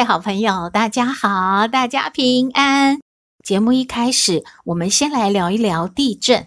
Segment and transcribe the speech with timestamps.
[0.00, 3.00] 位好朋友，大家好，大家平安。
[3.44, 6.46] 节目一开始，我们先来聊一聊地震。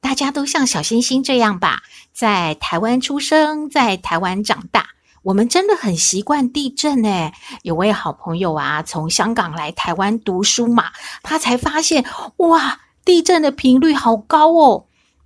[0.00, 4.90] 大家都像小星星这样吧，在台湾出生，在台湾长大，
[5.24, 7.32] 我们真的很习惯地震诶。
[7.62, 10.92] 有位好朋友啊，从香港来台湾读书嘛，
[11.24, 12.04] 他才发现，
[12.36, 14.84] 哇，地震的频率好高哦。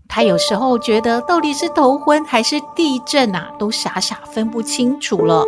[0.08, 5.44] 他有时候觉得到底是头昏还是地震啊，都傻傻分不清楚了。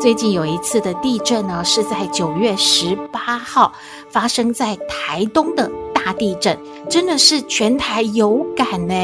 [0.00, 3.72] 最近有一次的地震呢，是在九月十八号
[4.10, 5.70] 发生在台东的。
[6.04, 6.58] 大地震
[6.90, 8.94] 真的是全台有感呢。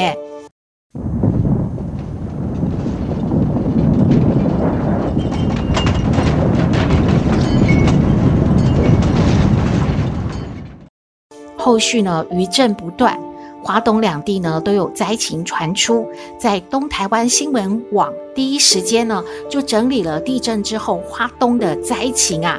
[11.57, 13.17] 后续呢，余震不断，
[13.63, 16.09] 花东两地呢都有灾情传出。
[16.39, 22.59] 在东台湾新闻网第一时间呢，就整理了地震之后花东的灾情啊，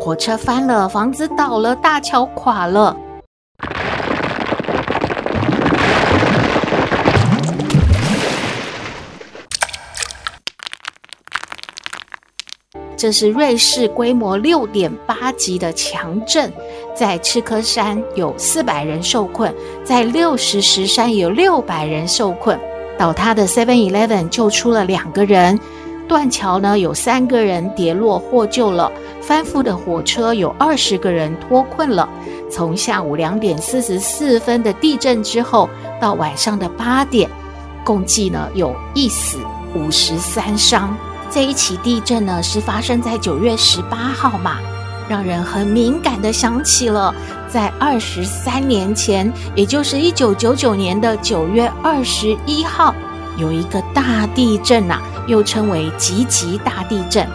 [0.00, 2.96] 火车翻了，房子倒了，大桥垮了。
[12.98, 16.50] 这是瑞士规模六点八级的强震，
[16.96, 22.58] 在赤科山有四百人受困，在六十石山有六百人受困。
[22.98, 25.60] 倒塌的 Seven Eleven 救出了两个人，
[26.08, 32.08] 断桥呢有三个人跌落获救了，翻覆的火车有二十个人脱困了。
[32.50, 35.68] 从下午两点四十四分的地震之后
[36.00, 37.28] 到晚上的八点，
[37.84, 39.36] 共计呢有一死
[39.74, 40.96] 五十三伤。
[41.30, 44.56] 这一起地震呢，是发生在九月十八号嘛，
[45.08, 47.14] 让人很敏感的想起了
[47.48, 52.94] 在二十三年前，也就是一九九九年的九月二十一号，
[53.36, 57.26] 有一个大地震呐，又称为集集大地震，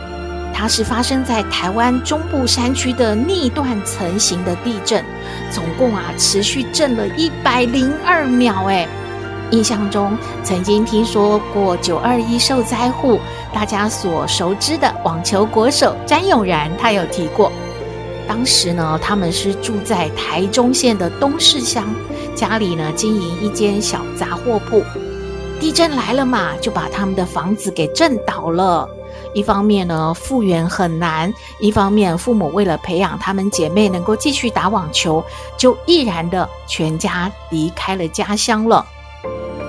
[0.53, 5.03] 它是发生在台湾中部山区的逆断层型的地震，
[5.49, 8.87] 总共啊持续震了一百零二秒，诶。
[9.51, 13.19] 印象中曾经听说过九二一受灾户，
[13.53, 17.51] 大家所熟知的网球国手詹咏然，他有提过，
[18.31, 21.93] 当时呢他们是住在台中县的东势乡，
[22.33, 24.81] 家里呢经营一间小杂货铺，
[25.59, 28.89] 地震来了嘛，就把他们的房子给震倒了。
[29.33, 35.21] 一方面呢复原很难，一方面父母为了培养他们姐妹能够继续打网球，
[35.57, 38.85] 就毅然的全家离开了家乡了。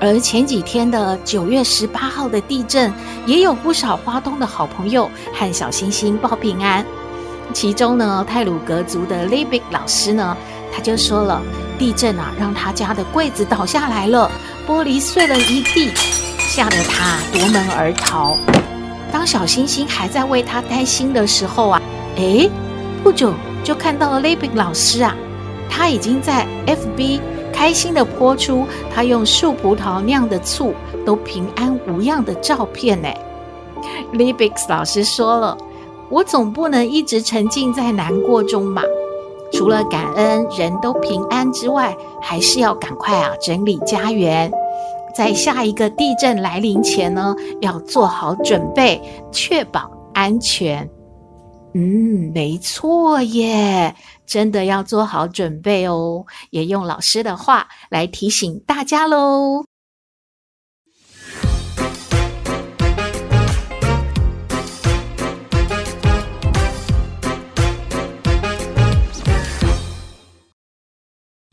[0.00, 2.92] 而前几天的九月十八号的地震，
[3.26, 6.86] 也有不少花东的好朋友和小星星报平安。
[7.52, 10.36] 其中呢，泰鲁格族的 Libik 老师呢，
[10.72, 11.42] 他就说了，
[11.78, 14.30] 地震啊，让他家的柜子倒下来了，
[14.66, 15.90] 玻璃碎了一地，
[16.38, 18.36] 吓得他夺门而逃。
[19.12, 21.82] 当小星星还在为他担心的时候啊，
[22.16, 22.50] 诶，
[23.04, 25.14] 不久就看到了 Libik 老师啊，
[25.68, 27.20] 他已经在 FB。
[27.52, 30.74] 开心的泼出他用树葡萄酿的醋
[31.04, 33.08] 都平安无恙的照片呢。
[34.14, 35.56] Libix 老师说了
[36.12, 38.82] ：“我总不能一直沉浸在难过中嘛，
[39.50, 44.52] 除了感恩人都平安之外，还是要赶快啊整理家园，
[45.16, 49.00] 在下一个地震来临前呢，要做好准备，
[49.32, 50.86] 确保安全。”
[51.74, 53.94] 嗯，没错耶。
[54.26, 59.64] 真的要做好准备哦，也用老师的话来提醒大家喽。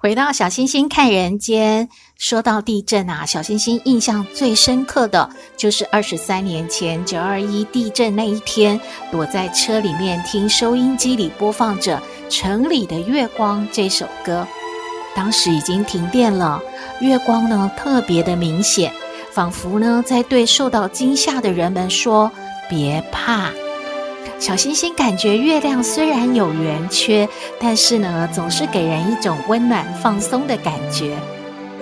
[0.02, 8.80] 回到小星星看人间，说到地震啊，小星星印象最深刻的就是二十三年前九二一地震那一天，
[9.12, 12.02] 躲在车里面听收音机里播放着
[12.34, 14.48] 《城里的月光》这首歌。
[15.14, 16.62] 当时已经停电了，
[17.02, 18.94] 月光呢特别的明显，
[19.34, 22.32] 仿佛呢在对受到惊吓的人们说
[22.70, 23.52] ：“别怕。”
[24.38, 27.28] 小星星感觉月亮虽然有圆缺，
[27.60, 31.16] 但是呢，总是给人一种温暖放松的感觉。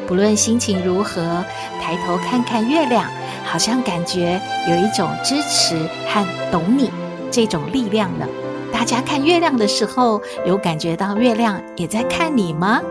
[0.07, 1.44] 不论心情如何，
[1.81, 3.10] 抬头看看月亮，
[3.45, 5.75] 好像感觉有一种支持
[6.07, 6.89] 和懂你
[7.30, 8.25] 这种力量呢。
[8.72, 12.81] 大家看月亮的时候，有感觉到月亮也在看你吗？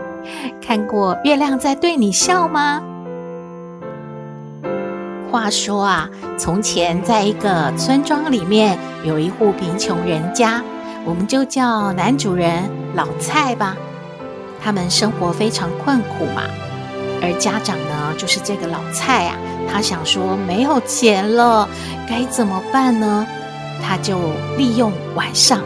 [0.61, 2.81] 看过月亮在对你笑吗？
[5.31, 10.63] 话说啊，从前在一个村庄里面，有一户贫穷人家，
[11.05, 12.63] 我们就叫男主人
[12.95, 13.75] 老蔡吧。
[14.63, 16.43] 他们生活非常困苦嘛，
[17.21, 19.35] 而家长呢，就是这个老蔡啊，
[19.71, 21.67] 他想说没有钱了，
[22.09, 23.25] 该怎么办呢？
[23.81, 24.17] 他就
[24.57, 25.61] 利用晚上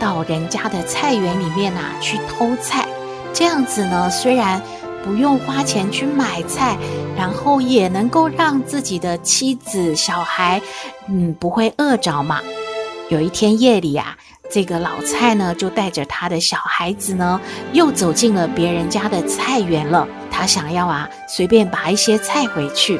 [0.00, 2.86] 到人家的菜园里面啊去偷菜，
[3.32, 4.60] 这样子呢，虽然
[5.04, 6.76] 不用花钱去买菜，
[7.16, 10.62] 然后也能够让自己的妻子、小孩，
[11.08, 12.40] 嗯，不会饿着嘛。
[13.10, 14.16] 有一天夜里啊，
[14.50, 17.38] 这个老蔡呢就带着他的小孩子呢，
[17.72, 20.08] 又走进了别人家的菜园了。
[20.30, 22.98] 他想要啊，随便拔一些菜回去，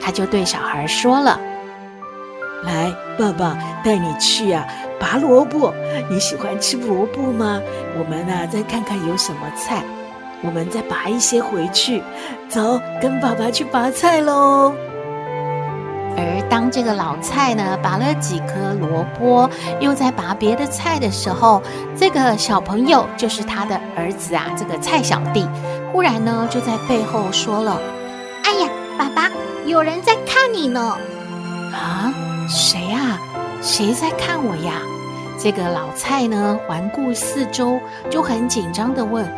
[0.00, 1.40] 他就对小孩说了。
[2.64, 4.66] 来，爸爸带你去啊，
[4.98, 5.72] 拔萝卜。
[6.10, 7.60] 你喜欢吃萝卜吗？
[7.96, 9.84] 我们啊，再看看有什么菜，
[10.42, 12.02] 我们再拔一些回去。
[12.48, 14.72] 走，跟爸爸去拔菜喽。
[16.18, 19.50] 而当这个老蔡呢，拔了几颗萝卜，
[19.80, 21.62] 又在拔别的菜的时候，
[21.94, 25.46] 这个小朋友就是他的儿子啊，这个蔡小弟，
[25.92, 27.78] 忽然呢，就在背后说了
[28.44, 29.30] ：“哎呀，爸爸，
[29.66, 30.96] 有人在看你呢。”
[31.74, 32.14] 啊？
[32.48, 33.18] 谁呀？
[33.60, 34.74] 谁在看我呀？
[35.38, 37.78] 这个老蔡呢，环顾四周，
[38.08, 39.30] 就很紧张地问：“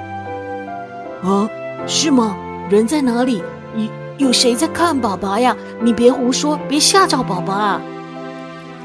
[1.22, 1.48] 啊，
[1.86, 2.36] 是吗？
[2.70, 3.42] 人在哪里？
[3.74, 5.56] 有有谁在看爸爸呀？
[5.80, 7.80] 你别胡说，别吓着宝宝啊！”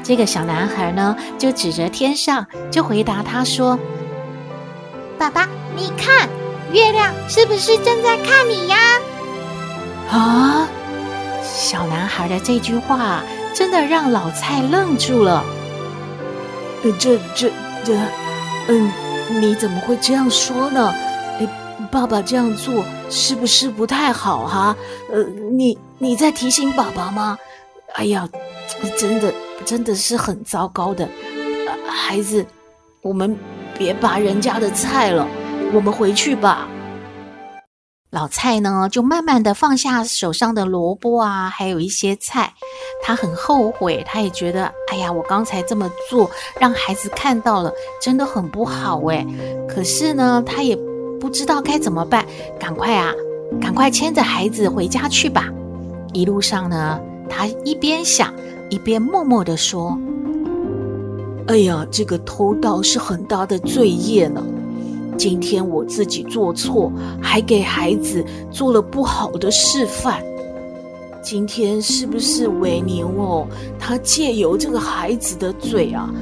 [0.02, 3.78] 这个小男孩呢，就指着天上，就回答他说
[5.18, 6.28] ：“爸爸，你看，
[6.72, 8.76] 月亮是不是正在看你呀？”
[10.10, 10.68] 啊！
[11.42, 13.22] 小男孩的这句话。
[13.56, 15.44] 真的让老蔡愣住了。
[16.82, 17.52] 呃，这、这、
[17.84, 17.96] 这，
[18.66, 18.90] 嗯，
[19.40, 20.92] 你怎么会这样说呢？
[21.94, 24.76] 爸爸这样做是不是不太好哈？
[25.12, 27.38] 呃，你你在提醒爸爸吗？
[27.92, 28.28] 哎呀，
[28.98, 29.32] 真的
[29.64, 31.08] 真的是很糟糕的。
[31.86, 32.44] 孩子，
[33.00, 33.38] 我们
[33.78, 35.24] 别拔人家的菜了，
[35.72, 36.66] 我们回去吧。
[38.10, 42.54] 老蔡呢，就慢慢的放下手上的萝卜啊，还有一些菜，
[43.04, 49.24] 他很后悔，他也觉得，哎呀，我刚才这么做，让孩子看到了，真的很不好诶。
[49.68, 50.76] 可是呢，他也
[51.24, 52.22] 不知道该怎么办，
[52.60, 53.10] 赶快啊，
[53.58, 55.50] 赶快牵着孩子回家去吧。
[56.12, 57.00] 一路上呢，
[57.30, 58.30] 他一边想，
[58.68, 59.98] 一边默默的说
[61.48, 64.44] ：“哎呀，这个偷盗是很大的罪业呢。”
[65.16, 66.92] 今天我自己做错，
[67.22, 70.22] 还给孩子做了不好的示范。
[71.22, 73.46] 今天是不是维牛哦？
[73.78, 76.12] 他借由这个孩子的嘴啊，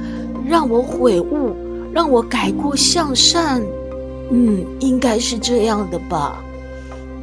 [0.47, 1.53] 让我悔悟，
[1.91, 3.61] 让我改过向善。
[4.31, 6.43] 嗯，应该是这样的吧。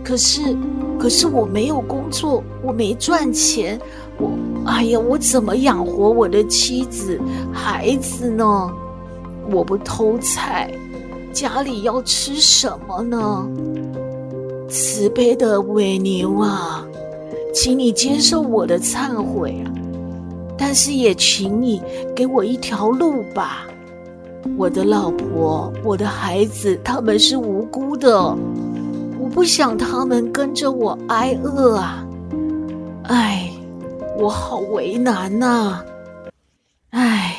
[0.03, 0.57] 可是，
[0.99, 3.81] 可是我没有工作，我没赚钱，
[4.19, 4.31] 我，
[4.65, 7.21] 哎呀，我怎么养活我的妻子、
[7.53, 8.73] 孩子呢？
[9.53, 10.71] 我不偷菜。
[11.33, 13.49] 家里要吃什么呢？
[14.69, 16.85] 慈悲的维牛啊，
[17.55, 19.71] 请你接受我的忏悔啊！
[20.59, 21.81] 但是也请你
[22.17, 23.67] 给我一条路吧。
[24.57, 28.37] 我的老婆，我的孩子，他们是无辜的，
[29.19, 32.07] 我不想他们跟着我挨饿啊！
[33.05, 33.51] 哎，
[34.19, 35.83] 我好为难呐！
[36.91, 37.30] 哎。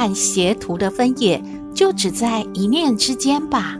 [0.00, 1.42] 和邪徒的分野，
[1.74, 3.76] 就只在一念之间吧。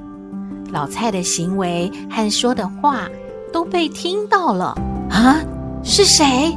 [0.70, 3.08] 老蔡的行为和说的话
[3.50, 5.40] 都被听到了啊！
[5.82, 6.54] 是谁？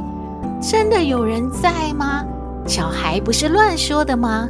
[0.60, 2.22] 真的有人在吗？
[2.66, 4.46] 小孩不是乱说的吗？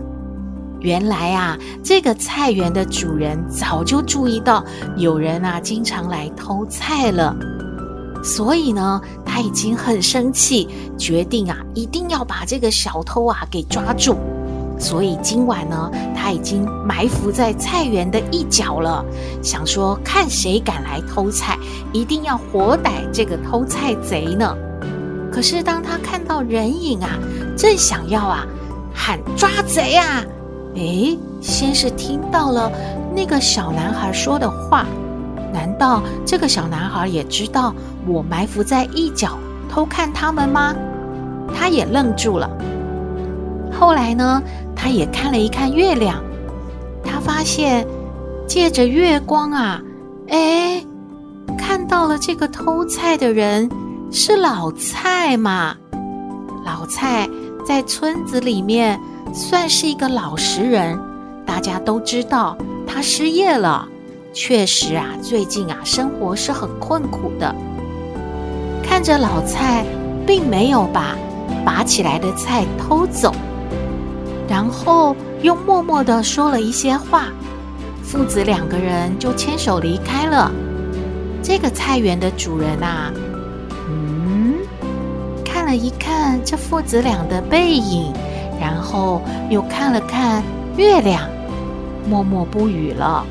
[0.80, 4.64] 原来啊，这个菜园的主人早就注意到
[4.96, 7.36] 有人啊经常来偷菜了，
[8.24, 10.68] 所以呢，他已经很生气，
[10.98, 14.16] 决定啊一定要把这个小偷啊给抓住。
[14.78, 19.04] 所以今晚呢，他已经埋伏在菜园的一角了，
[19.42, 21.56] 想说看谁敢来偷菜，
[21.92, 24.54] 一定要活逮这个偷菜贼呢。
[25.32, 27.18] 可是当他看到人影啊，
[27.56, 28.46] 正想要啊
[28.94, 30.22] 喊抓贼啊，
[30.74, 32.70] 诶，先是听到了
[33.14, 34.86] 那个小男孩说的话，
[35.52, 37.74] 难道这个小男孩也知道
[38.06, 39.38] 我埋伏在一角
[39.68, 40.74] 偷看他们吗？
[41.56, 42.50] 他也愣住了。
[43.76, 44.40] 后来呢，
[44.84, 46.22] 他也看了一看月亮，
[47.02, 47.86] 他发现
[48.46, 49.80] 借着月光啊，
[50.28, 50.84] 哎，
[51.56, 53.66] 看到了这个偷菜的人
[54.12, 55.74] 是老蔡嘛。
[56.66, 57.26] 老蔡
[57.66, 59.00] 在村子里面
[59.32, 61.00] 算是一个老实人，
[61.46, 62.54] 大家都知道
[62.86, 63.88] 他失业了。
[64.34, 67.54] 确实啊，最近啊，生活是很困苦的。
[68.82, 69.82] 看着老蔡，
[70.26, 71.16] 并没有把
[71.64, 73.34] 拔起来的菜偷走，
[74.48, 77.28] 然后又默默地说了一些话，
[78.02, 80.50] 父子两个人就牵手离开了。
[81.42, 83.12] 这个菜园的主人啊，
[83.88, 84.54] 嗯，
[85.44, 88.12] 看了一看这父子俩的背影，
[88.60, 89.20] 然后
[89.50, 90.42] 又看了看
[90.76, 91.28] 月亮，
[92.08, 93.26] 默默不语了。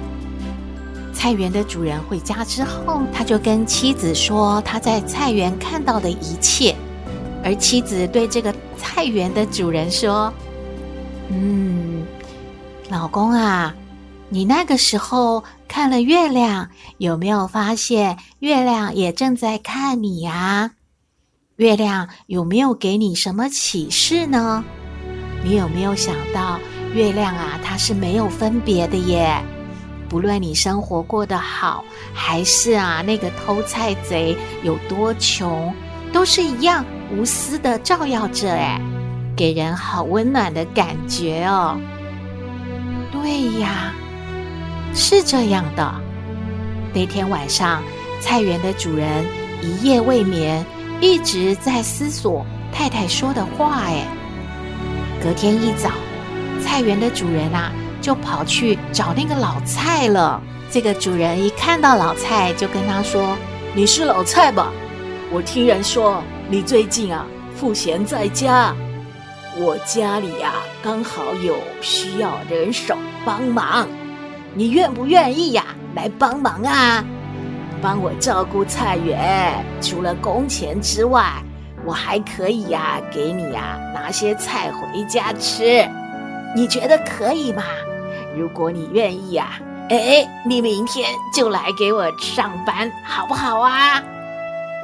[1.13, 6.75] 菜园的主人回家之后，他就跟妻子说他在菜园看到的一切，
[7.43, 10.33] 而妻子对这个菜园的主人说
[11.35, 12.05] ：“嗯，
[12.89, 13.73] 老公啊，
[14.29, 20.71] 你那个时候看了月亮，有没有发现月亮也正在看你呀？
[21.55, 24.63] 月亮有没有给你什么启示呢？
[25.43, 26.59] 你有没有想到
[26.93, 29.43] 月亮啊，它是没有分别的耶？”
[30.09, 35.73] 不论你生活过得好，还是啊那个偷菜贼有多穷，
[36.11, 38.79] 都是一样无私的照耀着，哎，
[39.35, 41.77] 给人好温暖的感觉哦。
[43.11, 43.93] 对呀，
[44.93, 45.93] 是这样的。
[46.93, 47.81] 那天晚上，
[48.21, 49.25] 菜园的主人
[49.61, 50.65] 一夜未眠，
[51.01, 53.81] 一直在思索太太说的话。
[53.85, 54.05] 哎，
[55.23, 55.89] 隔天一早，
[56.63, 57.71] 菜园的主人啊。
[58.03, 60.41] 就跑去找那个老蔡了。
[60.69, 63.37] 这个主人一看到老蔡，就跟他说
[63.73, 64.73] ：“你是老蔡吧？
[65.31, 67.25] 我听人说你最近啊
[67.55, 68.75] 赋闲在家，
[69.55, 73.87] 我家里呀刚好有需要人手帮忙，
[74.55, 75.63] 你愿不愿意呀
[75.95, 77.03] 来帮忙啊？
[77.81, 81.43] 帮我照顾菜园，除了工钱之外，
[81.85, 85.87] 我还可以呀给你呀拿些菜回家吃，
[86.55, 87.63] 你觉得可以吗？”
[88.35, 89.51] 如果你愿意呀，
[89.89, 94.01] 哎，你明天就来给我上班，好不好啊？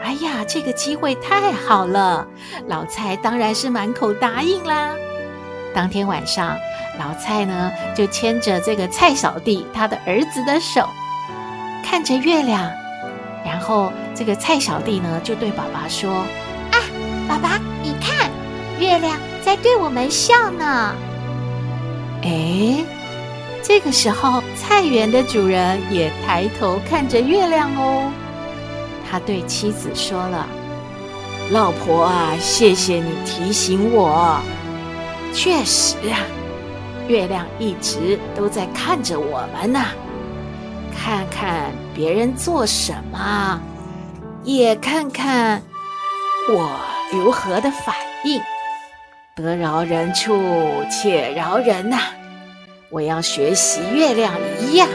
[0.01, 2.25] 哎呀，这个机会太好了，
[2.67, 4.91] 老蔡当然是满口答应啦。
[5.73, 6.57] 当天晚上，
[6.97, 10.87] 老蔡呢就牵着这个蔡小弟他的儿子的手，
[11.85, 12.71] 看着月亮，
[13.45, 16.25] 然后这个蔡小弟呢就对爸爸说
[16.71, 16.77] ：“啊，
[17.27, 18.29] 爸爸，你看，
[18.79, 20.95] 月亮在对我们笑呢。”
[22.23, 22.85] 哎。
[23.61, 28.09] 这个时候，菜园的主人也抬头看着月亮哦。
[29.09, 30.45] 他对妻子说了
[31.49, 34.39] ：“老婆啊，谢谢你提醒我。
[35.33, 36.21] 确实啊，
[37.07, 39.83] 月亮一直都在看着我们呢，
[40.95, 43.59] 看看别人做什么，
[44.43, 45.61] 也看看
[46.49, 46.69] 我
[47.11, 48.39] 如何的反应。
[49.35, 50.37] 得饶人处
[50.91, 51.97] 且饶人呐。”
[52.91, 54.89] 我要学习月亮一样，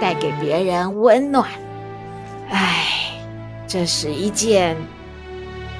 [0.00, 1.48] 带给别人温暖。
[3.74, 4.76] 哎，这是一件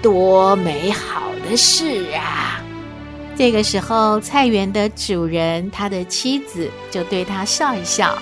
[0.03, 2.61] 多美好的事啊！
[3.37, 8.19] 这个时候，菜园的主人他的妻子就对他笑一笑，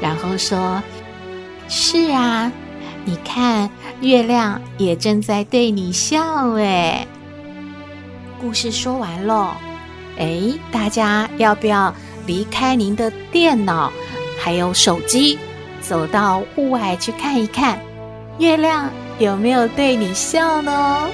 [0.00, 0.82] 然后说
[1.68, 2.50] ：“是啊，
[3.04, 7.06] 你看，月亮也正在对你笑。”哎，
[8.40, 9.52] 故事说完喽。
[10.18, 11.94] 哎，大家要不要？
[12.24, 13.92] 离开您的电脑，
[14.38, 15.36] 还有手机，
[15.80, 17.80] 走到户外去看一看，
[18.38, 18.88] 月亮
[19.22, 21.08] 有没有对你笑呢？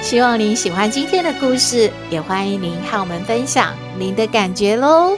[0.00, 5.16] 希望您喜欢今天的故事，也欢迎您和我们分享您的感觉喽。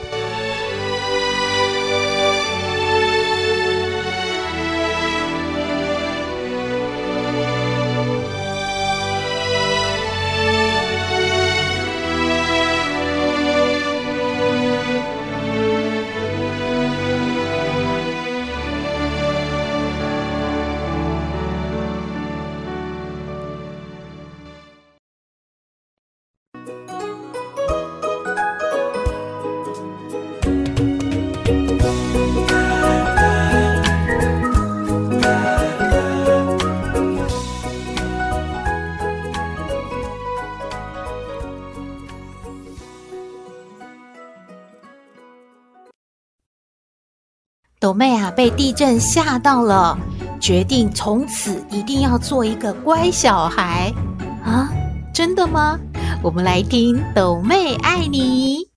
[47.83, 49.97] 斗妹啊，被地震吓到了，
[50.39, 53.93] 决定从此一定要做一个乖小孩
[54.41, 54.69] 啊！
[55.13, 55.77] 真的吗？
[56.23, 58.69] 我们来听斗妹爱你。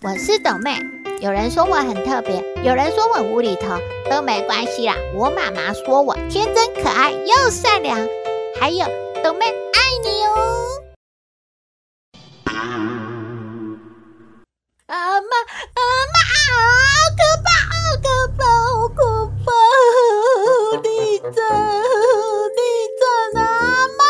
[0.00, 0.78] 我是斗妹，
[1.20, 3.76] 有人说我很特别，有人说我无厘头，
[4.10, 4.94] 都没关系啦。
[5.14, 7.98] 我妈妈说我天真可爱又善良，
[8.58, 8.86] 还有
[9.22, 10.66] 斗妹爱你哦。
[14.86, 15.36] 阿妈，
[15.74, 17.01] 阿妈，好
[21.30, 21.32] 震，
[22.56, 22.60] 地
[23.00, 23.46] 震啊，
[23.98, 24.02] 妈！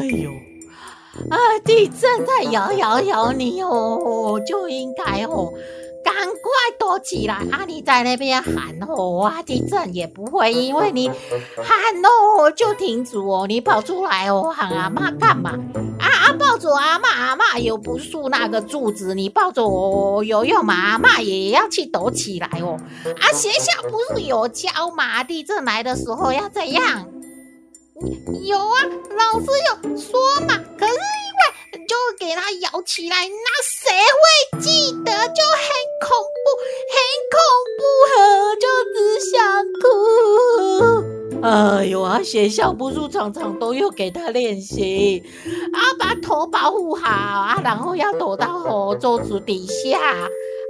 [0.00, 0.30] 哎呦，
[1.30, 5.52] 啊，地震在摇摇摇你哦，就应该哦。
[6.04, 7.34] 赶快躲起来！
[7.50, 11.08] 啊，你在那边喊哦，啊，地震也不会因为你
[11.56, 13.46] 喊哦就停止哦。
[13.48, 15.58] 你跑出来哦，喊阿妈干嘛？
[15.98, 20.74] 啊啊，抱着阿妈，阿妈又不竖那个柱子，你抱着我有用吗？
[20.74, 22.76] 阿妈也要去躲起来哦。
[23.04, 25.22] 啊，学校不是有教吗？
[25.24, 27.06] 地震来的时候要怎样？
[28.42, 29.46] 有啊，老师
[29.84, 30.54] 有说嘛。
[30.78, 30.94] 可是
[31.86, 35.12] 就给他摇起来，那谁会记得？
[35.12, 35.68] 就很
[36.00, 36.46] 恐怖，
[36.90, 36.96] 很
[37.30, 37.38] 恐
[37.78, 37.82] 怖，
[38.60, 39.84] 就只想哭。
[41.42, 45.22] 哎呦啊，学校不是常常都要给他练习
[45.72, 49.98] 啊，把头保护好啊，然后要躲到桌子底下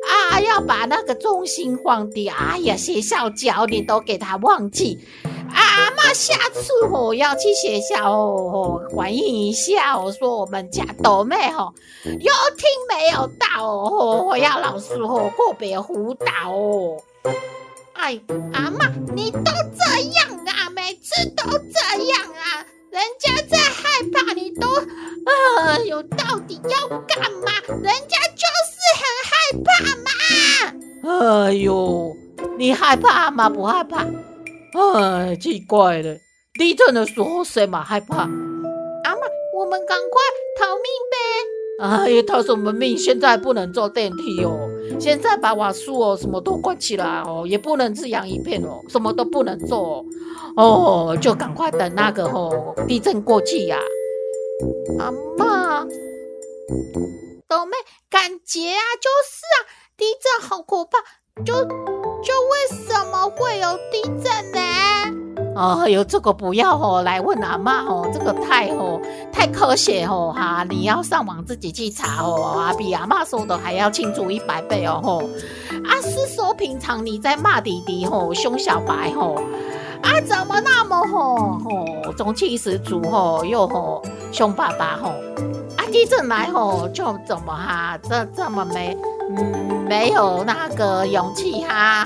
[0.08, 2.28] 啊，要把那个重心放低。
[2.28, 4.98] 哎呀，学校教你都给他忘记。
[5.52, 17.02] 阿妈，下次我要去学校哦，反映一下我说我们家斗妹哦，有听没有到哦，我要老师哦个别辅导哦。
[17.94, 18.18] 哎，
[18.52, 24.66] 阿妈，你都这样啊，每次都这样啊，人家在害怕，你都，
[25.24, 27.52] 哎呦，到底要干嘛？
[27.68, 29.32] 人家就是很害
[29.64, 30.08] 怕嘛。
[31.46, 32.16] 哎呦，
[32.58, 33.48] 你害怕吗？
[33.48, 34.04] 不害怕？
[34.74, 36.16] 哎，奇怪了，
[36.58, 38.22] 地震的时候谁嘛害怕？
[38.22, 39.20] 阿妈，
[39.54, 40.20] 我们赶快
[40.58, 41.59] 逃命呗！
[41.80, 42.96] 哎呀，他什么命？
[42.96, 44.68] 现在不能坐电梯哦，
[45.00, 50.04] 现在把瓦数哦什么都关起来哦，也不能只养一片哦，什么都不能做
[50.56, 53.78] 哦，就赶快等那个哦地震过去呀、
[54.98, 55.84] 阿妈，
[57.48, 57.72] 豆妹，
[58.10, 59.56] 感觉啊，就是啊，
[59.96, 60.98] 地震好可怕，
[61.44, 61.54] 就。
[62.22, 64.60] 就为什么会有地震呢？
[65.54, 69.00] 哦，有这个不要哦，来问阿妈哦，这个太哦
[69.32, 75.18] 太科学哦哈，你要上网自己去查哦啊，比阿妈说的还要清楚一百倍哦吼。
[75.84, 79.34] 啊，是说平常你在骂弟弟吼，凶小白吼，
[80.02, 85.10] 啊怎么那么吼吼中气十足吼，又吼凶爸爸吼，
[85.76, 88.96] 啊地震来吼就怎么哈这这么没。
[89.32, 92.04] 嗯，没有那个勇气哈，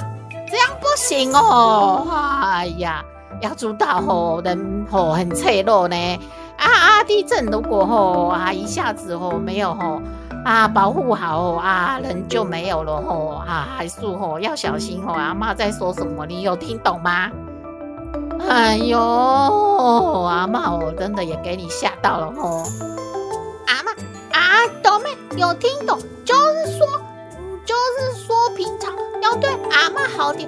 [0.50, 2.06] 这样不行哦。
[2.42, 3.02] 哎呀，
[3.40, 5.96] 要知道吼，人吼很脆弱呢。
[6.56, 10.00] 啊啊，地震如果吼啊一下子吼没有吼
[10.44, 15.12] 啊保护好吼啊，人就没有了吼啊，还是吼要小心吼。
[15.12, 16.24] 阿妈在说什么？
[16.26, 17.30] 你有听懂吗？
[18.48, 22.62] 哎呦，阿妈我真的也给你吓到了吼。
[23.66, 23.90] 阿妈
[24.38, 26.86] 啊，斗妹有听懂，就是说。
[27.66, 28.92] 就是说，平常
[29.22, 30.46] 要对阿妈好点，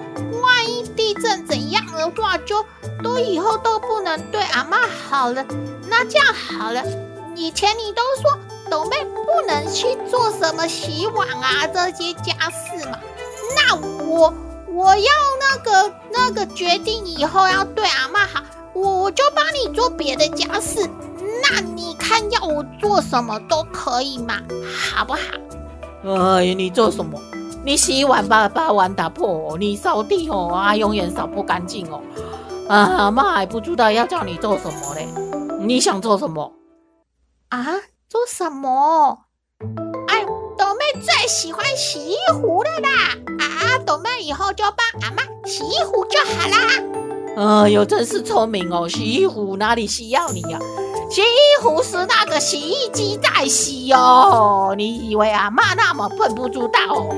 [0.56, 2.64] 万一地震怎样的话，就
[3.02, 5.44] 都以后都不能对阿妈好了。
[5.86, 6.82] 那这样好了，
[7.34, 8.38] 以前你都说
[8.70, 12.98] 斗妹不能去做什么洗碗啊这些家事嘛，
[13.54, 14.32] 那我
[14.66, 18.42] 我要那个那个决定以后要对阿妈好，
[18.72, 20.88] 我我就帮你做别的家事。
[21.42, 24.40] 那你看要我做什么都可以嘛，
[24.94, 25.20] 好不好？
[26.38, 27.20] 哎呀，你做什么？
[27.66, 32.00] 你洗碗把把碗打破哦，你扫地哦啊，永远扫不干净哦。
[32.68, 35.08] 啊，妈还不知道要叫你做什么嘞？
[35.62, 36.52] 你想做什么？
[37.48, 37.66] 啊，
[38.08, 39.18] 做什么？
[40.06, 40.24] 哎，
[40.56, 42.88] 朵妹最喜欢洗衣服了啦！
[43.40, 47.64] 啊，朵妹以后就帮阿妈洗衣服就好啦。
[47.64, 48.88] 哎呦，真是聪明哦！
[48.88, 50.58] 洗衣服哪里需要你呀？
[51.10, 57.16] 洗衣服是那个洗衣机在洗哦，你以为阿妈那么笨不知道哦？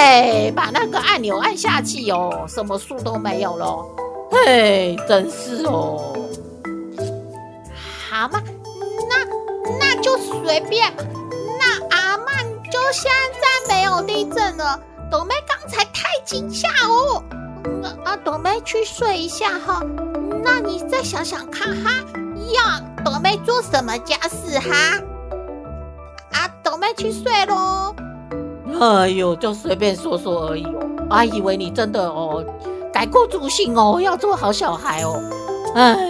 [0.00, 3.84] 哎，把那个按钮按下去哦，什么树都没有了。
[4.30, 6.16] 嘿，真是哦。
[8.08, 8.42] 好嘛，
[9.10, 9.26] 那
[9.78, 11.02] 那就随便嘛。
[11.58, 13.10] 那阿曼就现
[13.42, 14.80] 在没有地震了。
[15.10, 17.22] 朵妹刚才太惊吓哦。
[17.82, 19.82] 那啊，朵妹去睡一下哈。
[20.42, 21.90] 那你再想想看哈。
[22.54, 24.98] 要朵妹做什么家事哈？
[26.32, 27.94] 啊，朵妹去睡喽。
[28.80, 30.80] 哎呦，就随便说说而已哦。
[31.08, 32.44] 还，以为你真的哦，
[32.92, 35.22] 改过自新哦，要做好小孩哦。
[35.74, 36.09] 哎。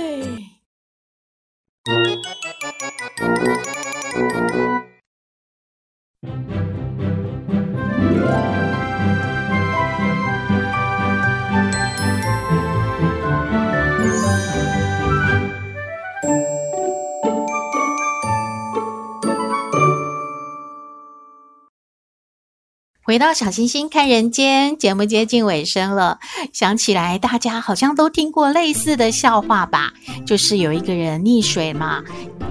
[23.11, 26.20] 回到小星星看人间，节目接近尾声了。
[26.53, 29.92] 想起来，大家好像都听过类似的笑话吧？
[30.25, 32.05] 就是有一个人溺水嘛，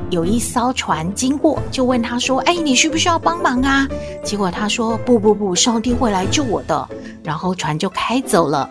[0.10, 3.88] 有一艘船经过，就问他说：“哎，你需不需要帮忙啊？”
[4.22, 6.90] 结果他说：“不不不，上帝会来救我的。”
[7.24, 8.70] 然后船就开走了。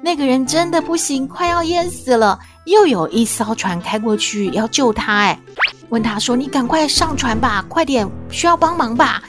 [0.00, 2.38] 那个人真的不行，快要淹死了。
[2.64, 5.38] 又有一艘船开过去要救他，哎，
[5.90, 9.22] 问他说：“你赶快上船吧，快点，需要帮忙吧？”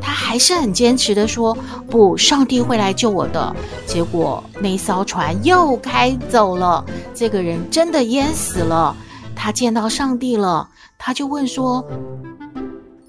[0.00, 1.56] 他还是很坚持的说
[1.90, 3.54] ：“不，上帝会来救我的。”
[3.86, 8.94] 结果那艘船又开走了，这个人真的淹死了。
[9.34, 11.84] 他见到上帝了，他就问说：“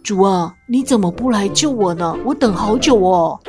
[0.01, 2.15] 主啊，你怎么不来救我呢？
[2.23, 3.39] 我等好久哦。”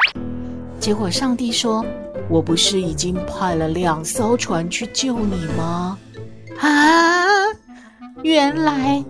[0.81, 1.85] 结果上帝说
[2.29, 5.97] ：“我不是已经派了两艘船去救你吗？”
[6.61, 7.25] 啊，
[8.23, 9.05] 原来。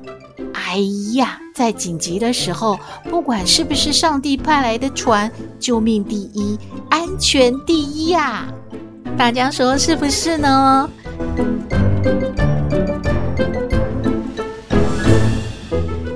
[0.55, 0.79] 哎
[1.15, 2.79] 呀，在紧急的时候，
[3.11, 8.47] 不管是不是上帝派来的船，救命第一，安全第一呀！
[9.17, 10.89] 大家说是不是呢？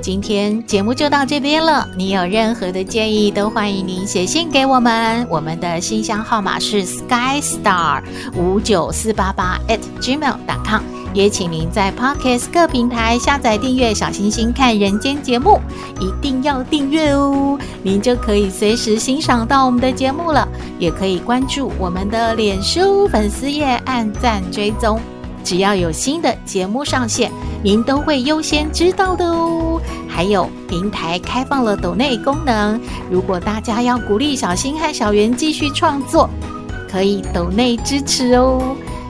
[0.00, 8.02] 今天节目就到这边了，你有任何的建议，都欢迎您写信给我们，我们的信箱号码是 skystar
[8.34, 10.95] 五九四八八 at gmail.com。
[11.16, 15.58] 也请您在 Pocket 各平台下载订阅《小星星看人间》节目，
[15.98, 20.46] 一定要订阅哦，您就可以随时欣赏到我们的节目了。
[20.78, 25.00] 也可以关注我们的脸书粉丝页，按赞追踪，
[25.42, 29.80] 只要有新的节目上线，您都会优先知道的哦。
[30.06, 32.78] 还有平台开放了抖内功能，
[33.10, 36.28] 如果大家要鼓励小新和小圆继续创作，
[36.92, 38.76] 可以抖内支持哦。